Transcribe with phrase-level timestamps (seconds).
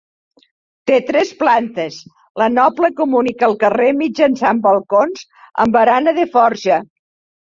[0.91, 1.97] Té tres plantes,
[2.43, 5.23] la noble comunica amb el carrer mitjançant balcons
[5.65, 6.83] amb barana de forja.